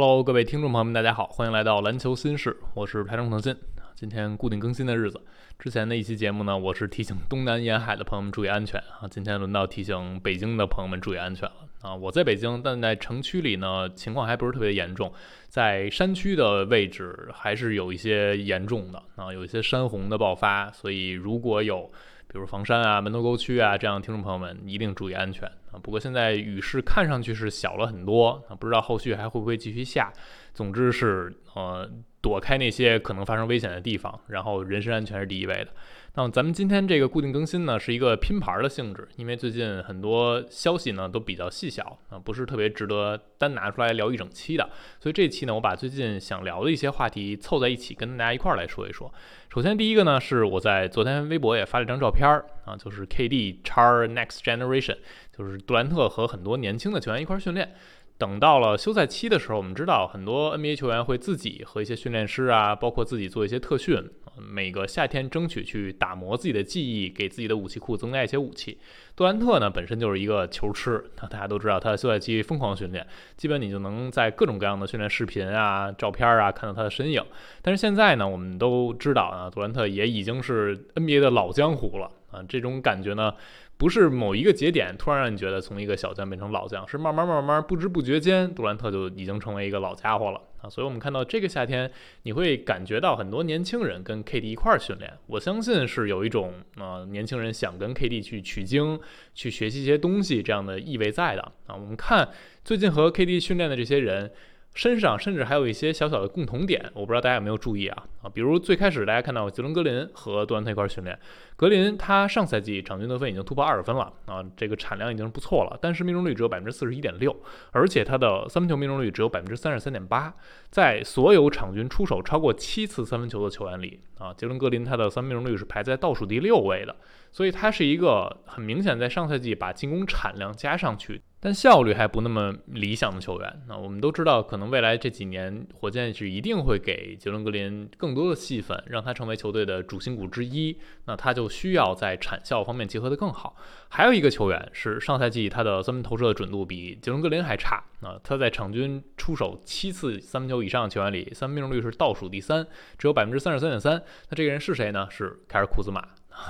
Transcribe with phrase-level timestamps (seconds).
[0.00, 3.52] Hello，各位听众朋友们，大家好，欢迎来到篮球新事，我是台中腾讯。
[3.96, 5.20] 今天固定更新的日子，
[5.58, 9.08] 之前的一期节目呢，我是提醒东南沿海的朋友们注意安全啊。
[9.10, 11.96] 今天轮到提醒北京的朋友们注意安全了啊。
[11.96, 15.12] 我在北京，但在城区里呢，情况还不是特别严重，
[15.48, 21.90] 在山区的位置还是有一些严重的啊，有一些山洪的爆发，所以如果有
[22.28, 25.80] 比如房山啊、门头沟区啊这样的听众朋友们一定注意安全啊。
[25.82, 30.12] 不过现在雨势看上去是小了很多啊，不知道后续还会不会继续下。
[30.54, 31.90] 总之是呃。
[32.20, 35.68] 躲开那些可能发生危险的地方，然后人身安全是第一位的。
[36.14, 44.68] 那么咱们今天这个固定更新呢，是一个拼盘的性质，因为最近很多消息呢都比较细小啊，不是特别值得单拿出来聊一整期的。
[44.98, 49.12] 所以这期呢，我把最近想聊的一些话题凑在一起，跟大家一块儿来说一说。
[49.48, 54.96] 首先第一个呢，是我在昨天微博也发了一张照片儿啊，就是 KD 叉 Next Generation，
[55.36, 57.76] 就是杜兰特和很多年轻的球员一块儿训练。
[58.18, 68.76] 等到了休赛期的时候，我们知道很多 NBA 球员会自己和一些训练师啊，包括自己做一些特训，每个夏天争取去打磨自己的技艺，给自己的武器库增加一些武器。
[69.14, 77.24] 杜兰特呢本身就是一个球痴，那大家都知道他休赛期疯狂训练，基本你就能在各种各样的训练视频啊、照片啊看到他的身影。
[77.62, 83.32] 但是现在呢，我们都知道啊，杜兰特也已经是 NBA 的老江湖了啊，这种感觉呢。
[83.78, 90.68] 不是某一个节点突然让你觉得从一个小将变成老将，是慢慢慢慢不知不觉间，杜兰特就已经成为一个老家伙了啊！
[90.68, 91.88] 所以，我们看到这个夏天，
[92.24, 95.12] 你会感觉到很多年轻人跟 KD 一块儿训练。
[95.28, 98.98] 我相信是有一种啊，年轻人想跟 KD 去取经、
[99.32, 101.76] 去学习一些东西这样的意味在的啊。
[101.76, 102.28] 我们看
[102.64, 104.32] 最近和 KD 训练的这些人。
[104.74, 111.18] 身上甚至还有一些小小的共同点，我不知道大家有没有注意啊啊，比如最开始大家看到杰伦格林和杜兰特一块儿训练，
[111.58, 117.34] 格林他上赛季场均得分已经突破二十分了啊，这个产量已经不错了，但是命中率只有百分之四十一点六，
[117.72, 120.32] 而且他的三分球命中率只有百分之三十三点八，
[120.70, 126.94] 在所有场均出手超过七次三分球的球员里啊，杰伦格林他的三分命中率是排在倒数第六位的，
[127.32, 131.20] 所以他是一个很明显在上赛季把进攻产量加上去。
[131.40, 140.76] 但效率还不那么理想的球员，那我们都知道，可能未来这几年火箭是一定会给杰伦格林更多的戏份，让他成为球队的主心骨之一。
[141.04, 143.56] 那他就需要在产效方面结合得更好。
[143.88, 152.66] 还有一个球员是上赛季他的三分投射的准度比杰伦格林还差，啊，他在场均出手七次三分球以上的球员里，三分命中率是倒数第三，
[152.98, 154.02] 只有百分之三十三点三。
[154.28, 155.08] 那这个人是谁呢？
[155.10, 156.06] 是凯尔库兹马。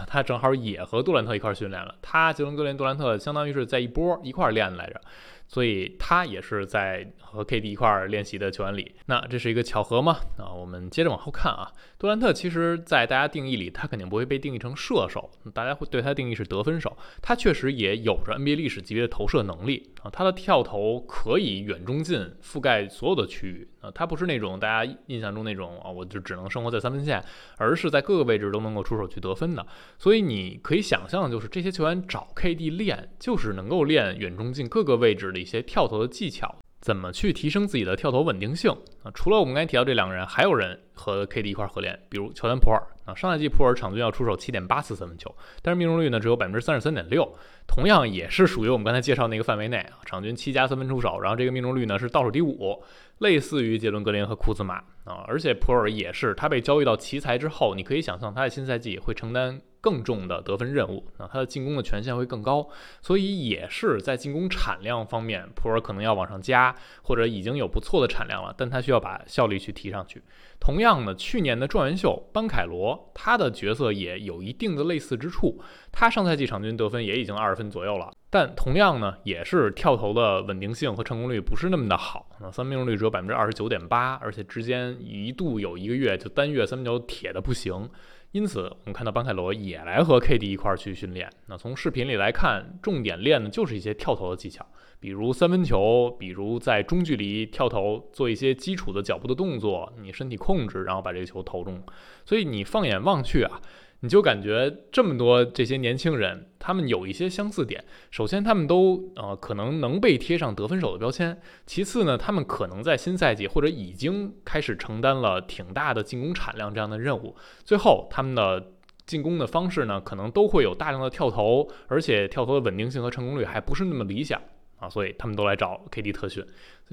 [0.06, 5.00] 他正好也和杜兰特一块训练了，他杰伦格林、杜兰特相当于是在一波一块练来着。
[5.48, 10.18] 所以他也是在和 KD 一块儿练习的球员里，那这是一个巧合吗？
[10.36, 11.72] 啊，我们接着往后看啊。
[11.98, 16.96] 杜兰特其实，在大家定义里，他肯定不会被定义成射手，大家会对他定义是得分手。
[17.20, 27.22] 他确实也有着 NBA 历史级别的投射能力啊，他的跳投可以远中近覆盖所有的区域啊，他不是那种大家印象中那种啊，我就只能生活在三分线，
[27.56, 29.66] 而是在各个位置都能够出手去得分的。
[29.98, 35.37] 所以你可以想象，就是这些球员找 KD 练，就是能够练远中近各个位置的。
[35.38, 38.70] 一些跳投的技巧，怎么去提升自己的跳投稳定性
[39.02, 39.10] 啊？
[39.14, 43.14] 除了我们刚才提到这两个人，还有人和 KD 一块合练，比如乔丹普尔啊。
[43.14, 47.28] 上赛季普尔场均要出手七点八次三分球，但是命中率呢只有百分之三十三点六，
[47.66, 52.80] 同样也是属于我们刚才介绍那个范围内啊，场均七加三分出手，然后这个命中率呢是倒数第五，
[53.18, 55.24] 类似于杰伦格林和库兹马啊。
[55.26, 59.60] 而且普尔也是，他被交易到奇才之后，你可以想象他在新赛季会承担。
[59.80, 62.68] 更重的得分任务，那他的进攻的权限会更高，
[63.00, 70.22] 所以也是在进攻产量方面，普尔可能要往上加，或者已经有不错的产量了，但他需要把效率去提上去。
[70.60, 75.60] 同样的，去年的状元秀班凯罗，他的角色也有一定的类似之处，
[75.92, 87.88] 他上赛季场均得分也已经二十分左右了，但同样呢，也是跳投的稳定性和成功率不是那么的好，那三分命中率只有百分之二十九点八，而且之间一度有一个月就单月三分球铁的不行。
[88.32, 91.30] 因此，我们看到班凯罗也来和 KD 一块儿去训练。
[91.46, 94.66] 那从视频里来看，重点练的就是一些跳投的技巧，
[95.00, 101.82] 比如三分球，比如在中距离跳投，做一些基础的脚步的动作，你身体控制，然后把这个球投中。
[102.26, 103.60] 所以你放眼望去啊。
[104.00, 107.84] 你就感觉这么多这些年轻人，他们有一些相似点。
[108.10, 111.34] 首先，他们都呃可能能被贴上得分手的标签；
[111.66, 117.34] 其次呢，他们可能在新赛季或者已经开始承担了挺大的进攻产量这样的任务。
[117.64, 118.72] 最后，他们的
[119.04, 124.40] 进攻的方式呢，可能都会有大量的跳投，而且跳投的稳定性和成功率还不是那么理想。
[124.78, 126.44] 啊，所以他们都来找 KD 特训，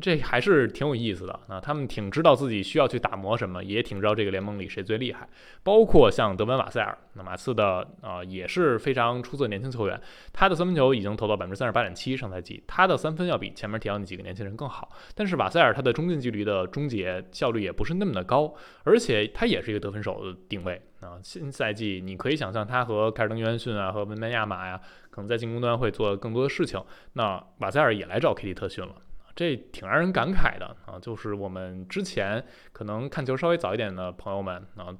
[0.01, 1.59] 这还是挺有意思的啊。
[1.59, 5.29] 他们挺知道自己需要去打磨什么，也挺知道这个联盟里谁最厉害。
[5.63, 9.99] 包括像德文瓦塞尔，那马刺的啊也是非常出色年轻球员，
[10.33, 14.91] 他的三分球已经投到百分之三十八点七，上赛季他的三分要比前面提到那几个年轻人更好。
[15.13, 18.53] 但是瓦塞尔他的中近距离的终结效率也不是那么的高，
[18.83, 21.19] 而且他也是一个得分手的定位啊。
[21.23, 24.81] 新赛季你可以想象他和凯尔登·约翰逊啊，和文班亚马呀。
[25.11, 28.95] 可能在进攻端会做更多的事情，那瓦塞尔也来找 KD 特训了，
[29.33, 30.99] 这挺让人感慨的啊！
[30.99, 32.43] 就是我们之前
[32.73, 34.93] 可能看球稍微早一点的朋友们啊，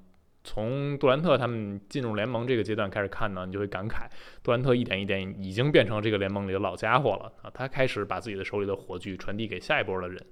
[0.46, 4.08] 从杜兰特他们进入联盟这个阶段开始看呢，你就会感慨，
[4.42, 7.52] 杜兰特一点一点已经变成这个联盟里的老家伙了啊！
[7.54, 10.26] 他开始把自己的手里的火炬传递给下一波的人。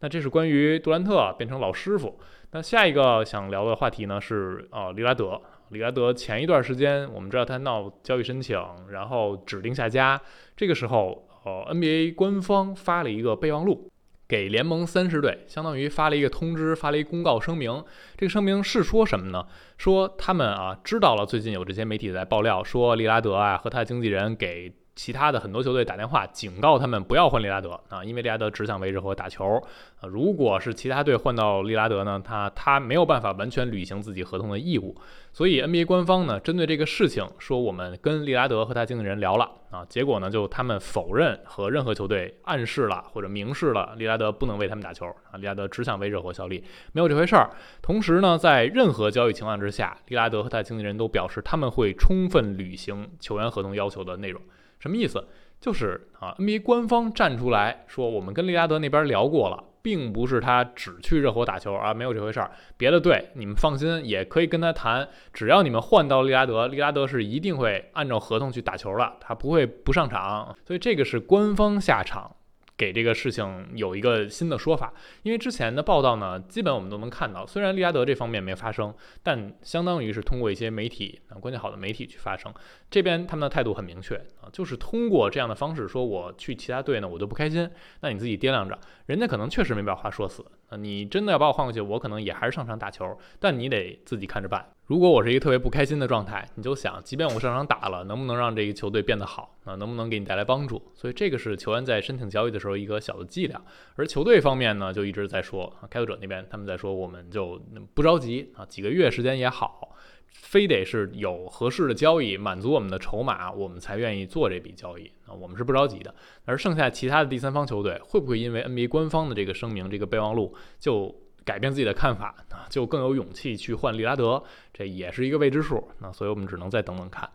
[0.00, 2.18] 那这是关于杜兰特变成老师傅。
[2.52, 5.40] 那下一个想聊的话题呢是啊，利拉德。
[5.68, 8.58] 利拉德前一段时间，我们知道他闹交易申请，
[8.90, 10.20] 然后指定下家。
[10.56, 13.88] 这个时候，呃，NBA 官方发了一个备忘录，
[14.26, 17.84] 给联盟三十队，相当于发了一个通知，发了一公告声明。
[18.16, 19.46] 这个声明是说什么呢？
[19.78, 24.72] 说他们啊知道了最近有这些媒体在爆料，说利拉德啊和他的经纪人给。
[25.00, 29.56] 其他的很多球队打电话警告他们不要换利拉德啊，因为利拉德只想为热火打球
[29.98, 30.06] 啊。
[30.06, 34.94] 如果是其他队换到利拉德呢，他他没有办法完全履行自己合同的义务。
[35.32, 46.62] 所以 NBA 官方呢，针对这个事情说，我们跟利拉德和他经纪人聊了啊，结果呢，就他们否认和任何球队暗示了或者明示了利拉德不能为他们打球啊，利拉德只想为热火效力，
[46.92, 47.48] 没有这回事儿。
[47.80, 54.42] 同时呢，在任何交易情况之下，利拉德和他经纪人都表示他们会充分履行球员合同要求的内容。
[54.80, 55.24] 什么意思？
[55.60, 62.50] 就是啊，NBA 官方站出来说，我们跟利拉德那边聊过了，并不是他只去热火打球啊，没有这回事儿。
[62.78, 70.56] 别的队你们放心，也可以跟他谈，只要你们换到利拉德，利拉德是一定会按照合同去打球的，他不会不上场。
[70.66, 72.34] 所以这个是官方下场。
[72.80, 74.90] 给这个事情有一个新的说法，
[75.22, 82.50] 因为之前的报道呢，基本我们都能看到，虽然利拉德这方面没发生，但相当于是通过一些媒体啊关系好的媒体去发声。
[82.90, 90.42] 这边他们的态度很明确啊，就是通过这样的方式说，我去其他队呢，我就不开心，那你自己掂量着，人家可能确实没把话说死，
[90.78, 94.64] 你真的要把我换过去，我可能也还是上场打球，但你得自己看着办。
[94.86, 99.76] 如果我是一个特别不开心的状态，你就想，即便我上场打了，能不能让这个球队变得好啊？
[99.76, 100.82] 能不能给你带来帮助？
[100.94, 103.60] 所以这个是球员在申请交易的时候一个小的伎俩。
[103.94, 107.60] 而球队方面呢，就一直在说啊，开拓者那边他们在说，我们就
[107.94, 109.94] 不着急啊，几个月时间也好，
[110.30, 115.34] 非得是有合适的交易满足我们的筹码，我们才愿意做这笔交易啊。
[115.34, 116.14] 我们是不着急的。
[116.44, 121.14] 而剩下其他的第三方球队会不会因为 NBA 官方的这个声明、这个备忘录就？
[121.42, 124.40] 改变自己的看法啊，就更有勇气去换利拉德，
[124.74, 125.90] 这也是一个未知数。
[125.98, 127.28] 那所以我们只能再等等看。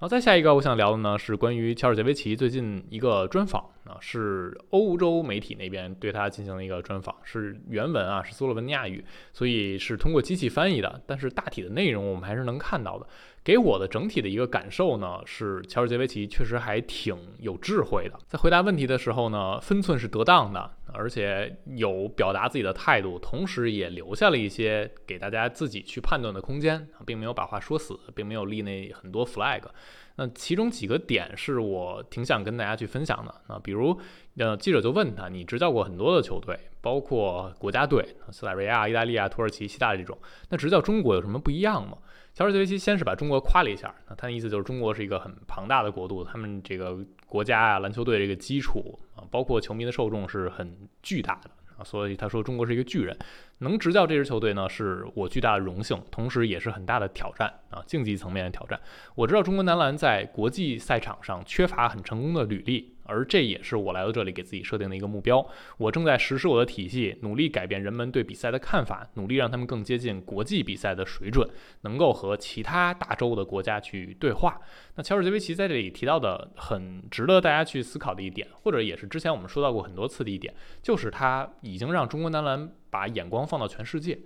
[0.00, 9.04] 然后再下一个我想聊的呢，是关于乔尔杰维奇最近一个专访啊，是欧洲媒体那边对他进行了一个专访，是原文啊，是斯洛文尼亚语，
[9.34, 13.06] 所以是通过机器翻译的，但是大体的内容我们还是能看到的。
[13.44, 29.62] 给我的整体的一个感受呢，是乔尔杰维奇确实还挺有智慧的，在回答问题的时候呢，分寸是得当的，而且有表达自己的态度，同时也留下了一些给大家自己去判断的空间，并没有把话说死，并没有立那很多 flag。
[30.16, 33.98] 那其中几个点是我挺想跟大家去分享的啊，比如，
[34.36, 40.18] 呃，记者就问他，你执教过很多的球队，包括国家队，塞尔维亚、意大利啊、土耳其、希腊这种，
[40.50, 41.96] 那执教中国有什么不一样吗？
[42.32, 53.14] 乔治杰维奇先是把中国夸了一下，那他的意思就是中国是一个很庞大的国度，他们这个国家啊，篮球队这个基础啊，包括球迷的受众是很巨大的啊，所以他说中国是一个巨人，
[53.58, 58.80] 能执教这支球队呢，是我巨大的荣幸，同时也是很大的挑战啊，竞技层面的挑战。
[59.16, 62.94] 我知道中国男篮在国际赛场上缺乏很成功的履历。
[63.10, 65.44] 而这也是我来到这里给自己设定的一个目标。
[65.76, 71.48] 我正在实施我的体系，努力改变人们对比赛的看法，努力让他们更接近国际比赛的水准，
[71.80, 74.60] 能够和其他大洲的国家去对话。
[74.94, 84.18] 那乔治杰维奇在这里提到的很值得大家去思考的一点，或者也是之前我们说到过很多次的一点，就是他已经让中国男篮把眼光放到全世界。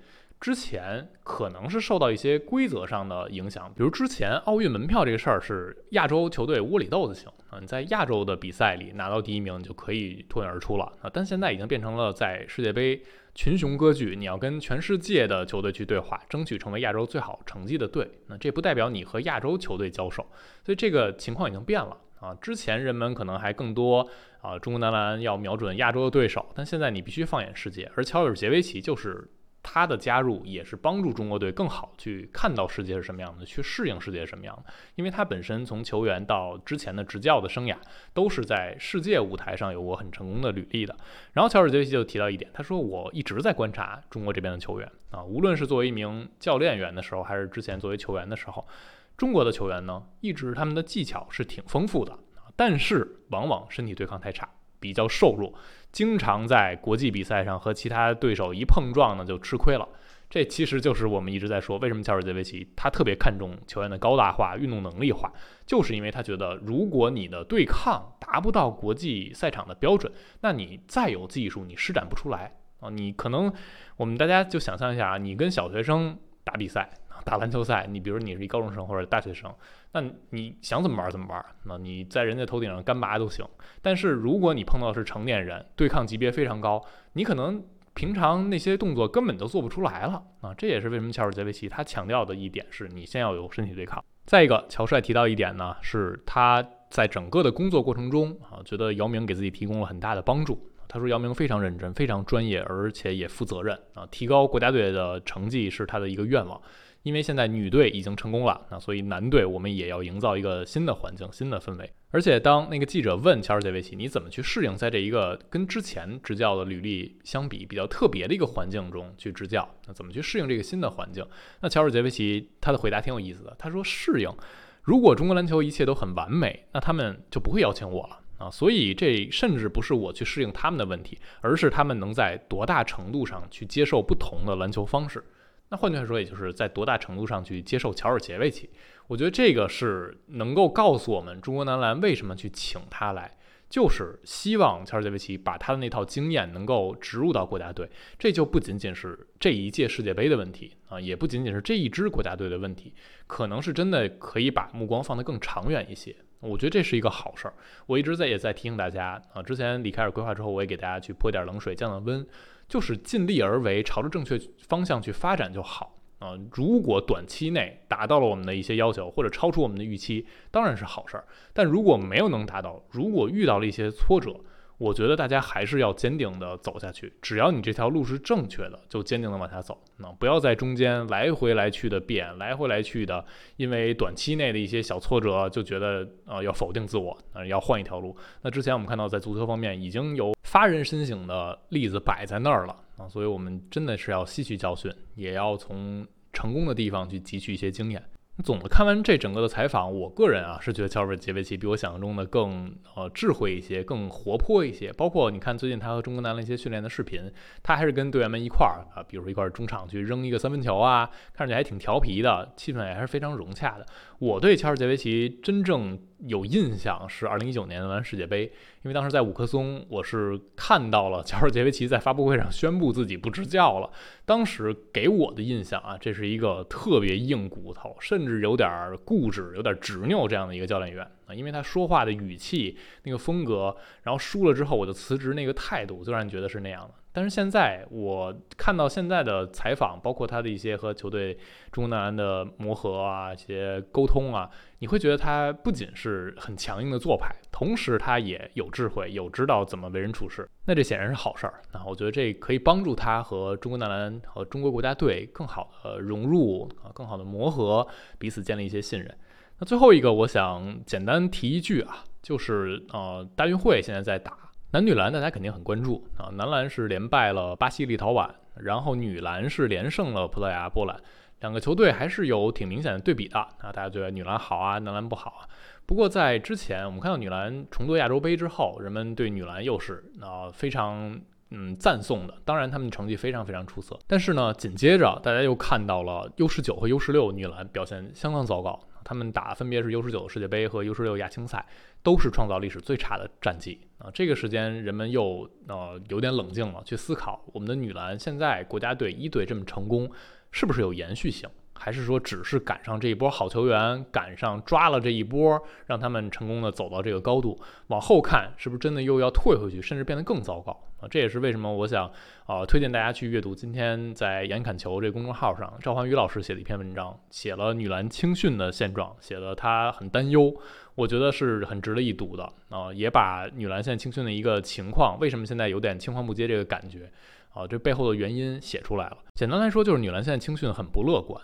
[0.45, 13.03] 之前可能是受到一些规则上的影响，比如之前奥运门票这个事儿是亚洲球队窝里斗的行啊，你在亚洲的比赛里拿到第一名就可以脱颖而出了啊，但现在已经变成了在世界杯
[13.35, 20.27] 群雄割据，你要跟全世界的球队去对话，争取成为亚洲最好成绩的队，那这不代表你和亚洲球队交手，
[20.63, 24.07] 所以这个情况已经变了啊，之前人们可能还更多
[24.43, 29.27] 啊，中国男篮要瞄准亚洲的对手，但现在你必须放眼世界，而乔尔杰维奇就是。
[29.67, 34.73] 他的加入也是帮助中国队更好去看到世界是什么样的，去适应世界是什么样的。
[34.95, 37.75] 因为他本身从球员到之前的执教的生涯，
[38.13, 40.95] 都是在世界舞台上有过很成功的履历的。
[41.33, 48.69] 然后乔尔杰维奇就提到一点，他说我一直在观察中国这边的球员啊，无论是作为一名教练员的时候，还是之前作为球员的时候，
[49.17, 52.19] 中国的球员呢，一直他们的技巧是挺丰富的，
[52.55, 54.49] 但是往往身体对抗太差。
[54.81, 55.55] 比较瘦弱，
[55.95, 59.89] 经常在国际比赛上和其他对手一碰撞呢就吃亏了。
[60.29, 65.33] 这其实就是我们一直在说，为什么乔尔杰维奇他特别看重球员的高大化、运动能力化，
[65.65, 72.91] 就是因为他觉得，如果你的对抗达不到国际赛场的标准，那你再有技术，你施展不出来啊。
[72.91, 73.53] 你可能，
[73.97, 76.89] 我们大家就想象一下啊，你跟小学生打比赛。
[77.25, 79.51] 打篮球赛，你比如你是一高中生或者大学生，
[79.93, 83.47] 那你想怎么玩怎么玩，那你在人家头顶上干拔都行。
[83.81, 86.85] 但是如果你碰到的是成年人，对抗级别非常高，
[87.15, 90.53] 你可能平常那些动作根本都做不出来了啊！
[90.53, 94.05] 这也是为什么乔尔杰维奇他强调的一点是，你先要有身体对抗。
[94.27, 100.74] 再一个，乔帅提到一点呢，是他在整个的工作过程中啊，觉得姚明给自己提供了很大的帮助。
[100.89, 106.61] 他说姚明非常认真，非常专业，而且也负责任啊，提高国家队的成绩是他的一个愿望。
[107.03, 111.93] 因为现在女队已经成功了，那所以男队我们也要营造一个新的环境、新的氛围。
[112.11, 121.23] 而且当那个记者问乔尔杰维奇你怎么去适应在这一个跟之前执教的履历相比比较特别的一个环境中去执教，那怎么去适应这个新的环境？
[121.61, 124.35] 那乔尔杰维奇他的回答挺有意思的，他说：“适应，
[124.83, 128.51] 如果中国篮球一切都很完美，那他们就不会邀请我了啊。
[128.51, 135.25] 所以这甚至不是我去适应他们的问题，而是他们能在多大程度上去接受不同的篮球方式。”
[135.71, 138.69] 那换句话说，也就是在多大程度上去接受乔尔杰维奇，
[139.07, 143.39] 我觉得这个是能够告诉我们中国男篮为什么去请他来，
[143.71, 147.91] 就是希望乔尔杰维奇把他的那套经验能够植入到国家队。
[148.19, 152.93] 这就不仅仅是这一届世界杯的问题啊，也不仅仅是这一支国家队的问题，
[153.27, 156.15] 可能是真的可以把目光放得更长远一些。
[156.45, 157.55] 我觉得这是一个好事儿。
[157.87, 162.27] 我一直在也在提醒大家啊，之前离开尔规划之后，我也给大家去泼点冷水，降降温。
[162.67, 166.33] 就是尽力而为，朝着正确方向去发展就好啊。
[166.51, 171.25] 如果短期内达到了我们的一些要求，或者超出我们的预期，当然是好事儿。
[171.53, 174.41] 但如果没有能达到，如果遇到了一些挫折，
[174.85, 177.13] 我觉得大家还是要坚定的走下去。
[177.23, 179.83] 只要你这条路是正确的，就坚定的往下走。
[179.97, 183.25] 那不要在中间来回来去的变，来回来去的，
[183.57, 188.15] 因为短期内的一些小挫折就觉得呃要否定自我，呃要换一条路。
[188.43, 190.35] 那之前我们看到在足球方面已经有。
[190.43, 198.01] 发人深省的例子摆在那儿了啊，所以我们真的是要吸取教训，也要从成功的地方去汲取一些经验。
[198.43, 204.93] 总的看完这整个的采访，我个人啊是觉得乔尔杰维奇比我想象中的更呃智慧一些，更活泼一些。
[204.93, 207.31] 包括你看最近他和中国男篮一些训练的视频，
[207.63, 213.87] 他还是跟队员们一块儿啊，比如说一块儿中场去扔一个三分球啊，看上去还挺调皮的，气氛也还是非常融洽的。
[214.19, 215.99] 我对乔尔杰维奇真正。
[216.27, 218.45] 有印象是二零一九年完世界杯，
[218.83, 223.91] 因为当时在五棵松，我是看到了乔尔杰维奇在发布会上宣布自己不执教了。
[224.25, 228.71] 当时给我的印象啊，这是一个特别硬骨头，甚至有点
[229.05, 236.95] 固执、有点执拗这样的一个教练员啊，因为他说话的语气、那个风格，然后输了之后我就辞职那个态度，就让人觉得是那样的。
[237.17, 241.39] 但是现在我看到现在的采访，包括他的一些和球队
[241.71, 250.51] 中国男篮的磨合啊，一些沟通啊，你会觉得他不仅是很强硬的做派，同时他也有智慧，有知道怎么为人处事。
[250.65, 251.63] 那这显然是好事儿。
[251.73, 257.87] 那我觉得这可以帮助他和中国男篮和中国国家队更好的融入啊，更好的磨合，
[258.19, 259.17] 彼此建立一些信任。
[259.61, 264.37] 那最后一个，我想简单提一句啊，就是呃，大运会现在在打。
[264.75, 271.01] 男女篮大家肯定很关注啊，男篮是连败了巴西、立陶宛，然后女篮是连胜了葡萄牙、波兰，
[271.39, 273.71] 两个球队还是有挺明显的对比的啊。
[273.73, 275.47] 大家觉得女篮好啊，男篮不好啊？
[275.87, 283.97] 不过在之前我们看到女篮重夺亚洲杯之后，人们对女篮又是啊非常嗯赞颂的，当然他们成绩非常非常出色。
[284.09, 288.81] 但是呢，紧接着大家又看到了 U 十九和 U 十六女篮表现相当糟糕。
[289.05, 291.65] 他们打分别是 U 十九世界杯和 U 十六亚青赛，
[292.03, 294.11] 都是创造历史最差的战绩啊！
[294.13, 300.11] 这个时间人们又呃有点冷静了，去思考我们的女篮现在国家队一队这么成功，
[300.51, 301.49] 是不是有延续性？
[301.75, 307.61] 还是说只是赶上这一波好球员，赶上抓了这一波，让他们成功的走到这个高度？
[307.89, 311.09] 往后看，是不是真的又要退回去，甚至变得更糟糕啊？
[311.11, 312.11] 这也是为什么我想
[312.47, 320.55] 啊推荐大家去阅读今天在眼看球这公众号上赵焕宇老师写的一篇文章，写了女篮青训的现状，写了他很担忧，
[320.95, 327.11] 我觉得是很值得一读的啊，也把女篮现在青训的一个情况，为什么现在有点青黄不接这个感觉。
[327.55, 329.19] 啊，这背后的原因写出来了。
[329.37, 331.41] 简单来说，就是女篮现在青训很不乐观。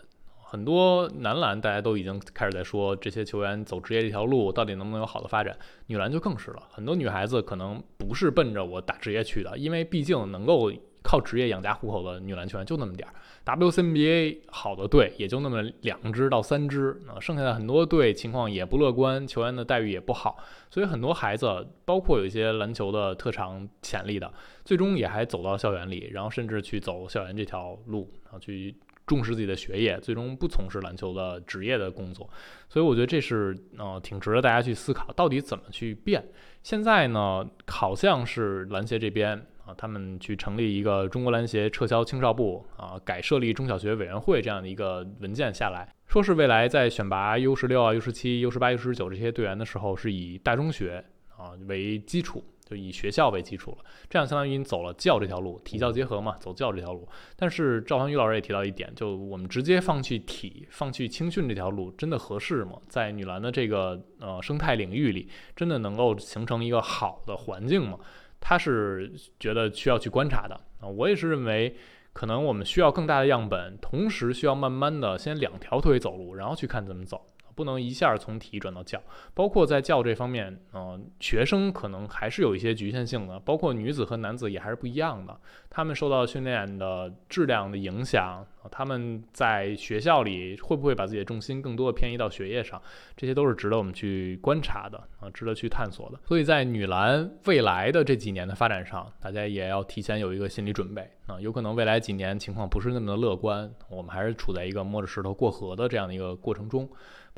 [0.50, 5.56] 很多男篮大家都已经开始在说，这些球员走职业这条路到底能不能有好的发展？
[5.86, 10.72] 女篮就更是了，很多女孩子可能不是奔着我打职业去的，因为毕竟能够
[11.04, 13.14] 靠职业养家糊口的女篮球员就那么点儿
[13.46, 20.36] ，WCBA 好的队也就那么两支到三支，啊，剩下的很多队情况也不乐观，球员的待遇也不好，
[20.68, 24.28] 所以很多孩子，包括有一些篮球的特长潜力的，
[24.64, 28.74] 最终也还走到校园里，然后甚至去走校园这条路，然后去。
[29.06, 32.28] 重视自己的学业，最终不从事篮球的职业的工作，
[32.68, 36.24] 所以我觉得这是呃挺值得大家去思考，到底怎么去变。
[36.62, 51.04] 现在呢，好像是篮协这边啊，他们去成立一个中国篮协撤销青少部啊，改设立中小学委员会这样的一个文件下来，说是未来在选拔 U 十六啊、U 十七、U 十八、U 十九这些队员的时候，是以大中学
[51.36, 52.44] 啊为基础。
[52.70, 57.08] 就以学校为基础了，这样相当于你走了教这条路，体教结合嘛，走教这条路。
[57.34, 62.78] 但是赵方宇老师也提到一点，就我们直接放弃体、放弃青训这条路，真的合适吗？
[62.86, 67.98] 在女篮的这个呃生态领域里，真的能够形成一个好的环境吗？
[68.38, 70.86] 他是觉得需要去观察的啊。
[70.86, 71.74] 我也是认为，
[72.12, 77.26] 可能我们需要更大的样本，同时需要慢慢的先两条腿走路，然后去看怎么走。
[77.60, 78.98] 不能一下从体转到教，
[79.34, 85.38] 包括在教这方面，嗯，学生可能还是有一些局限性的，包括女子和男子也还是不一样的，
[85.68, 92.80] 他们受到训练的质量的影响，他们在学校里会不会把自己的重心更多的偏移到学业上，
[93.14, 96.18] 这些都是值得我们去观察的啊，值得去探索的。
[96.26, 106.88] 所以在女篮未来的这几年的发展上，大家也要提前有一个心理准备啊，有可能未来几年情况不是那么的乐观，我们还是处在一个摸着石头过河的这样的一个过程中。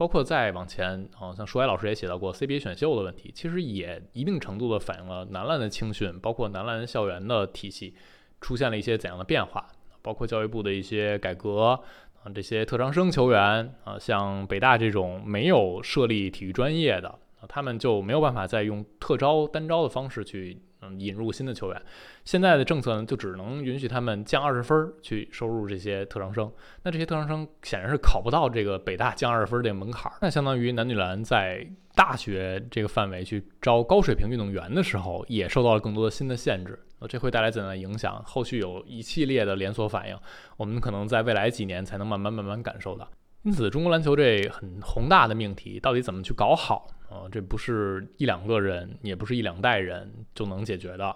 [0.03, 7.95] 包括再往前啊，像舒海老师也写到过 CBA 选秀的问题，其实也一定程度的反映了男篮的青训，包括男篮校园的体系
[8.41, 9.65] 出现了一些怎样的变化，
[10.03, 11.79] 包括教育部的一些改革
[12.25, 17.09] 啊，这些特长生球员啊，像北大这种没有设立体育专业的
[17.41, 20.61] 啊，他们就没有办法再用特招单招的方式去。
[20.83, 21.83] 嗯，引入新的球员，
[22.25, 26.53] 现在的政策呢，就只能允许他们降二十分去收入这些特长生。
[26.83, 30.11] 那这些特长生显然是考不到这个北大降二十分这个门槛。
[30.21, 31.65] 那相当于男女篮在
[31.95, 36.79] 大学这个范围去招高水平运动员的时候，也受到了更多的新的限制。
[36.99, 38.23] 那这会带来怎样的影响？
[38.27, 40.19] 后续有一系列的连锁反应，
[40.57, 43.09] 我们可能在未来几年才能慢慢慢慢感受到。
[43.45, 46.87] 因此，中国篮球这很宏大的命题，到底怎么去搞好？
[47.09, 51.15] 啊，这不是一两个人，也不是一两代人就能解决的，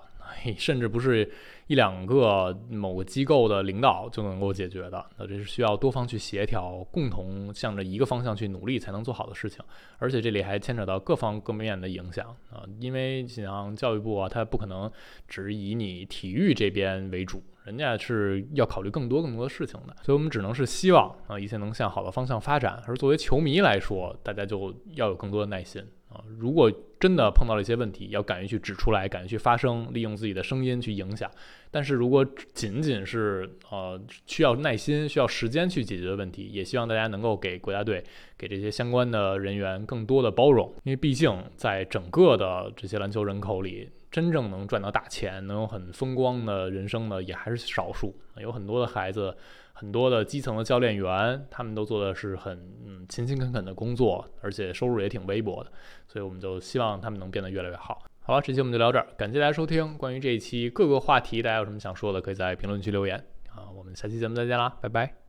[0.59, 1.31] 甚至不是
[1.69, 5.07] 一两个某个机构的领导就能够解决的。
[5.17, 9.65] 那这是需要多方去协调，共同向着一个方向去努力才能做好的事情。
[9.99, 14.91] 而且这里还牵扯到各方各面的影响啊，因为像教育部啊，它不可能
[15.29, 19.94] 只以你体育这边为主，人家是要考虑更多更多的事情的。
[20.02, 22.83] 所以我们只能是希望啊，一切能向好的方向发展。
[22.87, 25.85] 而作为球迷来说，大家就要有更多的耐心。
[26.09, 31.29] 啊，如果真的碰到了一些问题，要敢于去指出来，敢于去发声，利用自己的声音去影响。
[31.70, 32.24] 但是如果
[32.55, 38.02] 仅仅是呃需要耐心、需要时间去解决的问题，也希望大家能够给国家队、
[38.38, 49.37] 给这些相关的人员更多的包容，因为毕竟在整个的这些篮球人口里，真正能赚到大钱、能有很风光的人生的也还是少数，有很多的孩子。
[49.79, 55.71] 很多的基层的教练员，他们都做的是很嗯勤勤恳恳的工作，而且收入也挺微薄的，
[56.09, 58.03] 所以我们就希望他们能变得越来越好。
[58.23, 59.99] 好了，这期我们就聊这儿，感谢大家收听。
[59.99, 63.69] 关于这一期各个话题，大家有什么想说的，可以在评论区留言啊。
[63.77, 65.26] 我们下期节目再见啦，拜拜。